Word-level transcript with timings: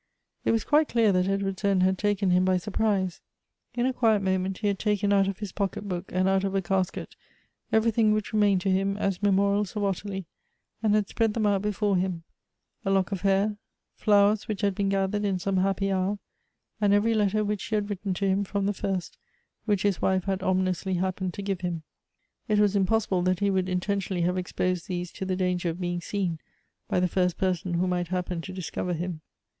It 0.43 0.49
was 0.49 0.63
quite 0.63 0.89
clear 0.89 1.11
that 1.11 1.27
Edward's 1.27 1.63
end 1.63 1.83
3iad 1.83 1.95
taken 1.95 2.31
him 2.31 2.43
by; 2.43 2.55
surprise^ 2.57 3.19
In 3.75 3.85
a 3.85 3.93
quiet 3.93 4.23
moment 4.23 4.57
he 4.57 4.67
had 4.67 4.79
taken 4.79 5.13
out 5.13 5.27
of 5.27 5.37
his 5.37 5.51
pocket 5.51 5.87
book 5.87 6.09
and 6.11 6.27
out 6.27 6.43
of 6.43 6.55
a 6.55 6.61
casket 6.63 7.15
everything 7.71 8.11
which 8.11 8.33
remained 8.33 8.61
to 8.61 8.71
him 8.71 8.97
as 8.97 9.21
memorials 9.21 9.75
of 9.75 9.83
Ottilie, 9.83 10.25
and 10.81 10.95
had 10.95 11.07
spread 11.07 11.35
them 11.35 11.45
out 11.45 11.61
before 11.61 11.97
him; 11.97 12.23
a 12.83 12.89
lock 12.89 13.11
of 13.11 13.21
hair; 13.21 13.57
flowers 13.93 14.47
which 14.47 14.61
had 14.61 14.73
been 14.73 14.89
gathered 14.89 15.23
in 15.23 15.37
some 15.37 15.57
happy 15.57 15.91
hour, 15.91 16.17
and 16.81 16.93
every 16.93 17.13
letter 17.13 17.43
which 17.45 17.61
she 17.61 17.75
hail 17.75 17.83
written 17.83 18.15
to 18.15 18.25
him 18.27 18.43
from 18.43 18.65
the 18.65 18.73
first, 18.73 19.19
which 19.65 19.83
his 19.83 20.01
wife 20.01 20.23
had 20.23 20.41
ominously 20.41 20.95
happened 20.95 21.35
to 21.35 21.43
give 21.43 21.61
him. 21.61 21.83
It 22.47 22.57
was 22.57 22.75
im 22.75 22.87
])ossible 22.87 23.23
that 23.25 23.39
lie 23.39 23.51
would 23.51 23.69
intentionally 23.69 24.23
have 24.23 24.35
exposed 24.39 24.87
these 24.87 25.11
to 25.11 25.25
the 25.25 25.35
danger 25.35 25.69
of 25.69 25.79
being 25.79 26.01
seen, 26.01 26.39
by 26.87 26.99
the 26.99 27.07
first 27.07 27.37
person 27.37 27.75
who 27.75 27.85
might 27.87 28.07
happen 28.07 28.41
to 28.41 28.51
discover 28.51 28.93
him. 28.93 29.21